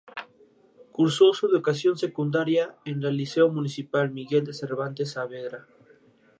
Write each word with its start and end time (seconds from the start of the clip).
Cursó 0.91 1.31
su 1.31 1.45
educación 1.45 1.95
secundaría 1.95 2.75
en 2.85 3.03
el 3.03 3.17
Liceo 3.17 3.49
Municipal 3.49 4.09
Miguel 4.09 4.43
de 4.45 4.53
Cervantes 4.53 5.09
y 5.09 5.11
Saavedra. 5.11 5.67